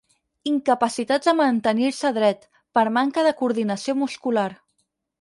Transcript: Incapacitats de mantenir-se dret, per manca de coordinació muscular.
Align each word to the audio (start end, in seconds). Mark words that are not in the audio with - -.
Incapacitats 0.51 1.29
de 1.29 1.35
mantenir-se 1.41 2.13
dret, 2.17 2.49
per 2.79 2.87
manca 2.99 3.29
de 3.31 3.37
coordinació 3.43 4.01
muscular. 4.05 4.53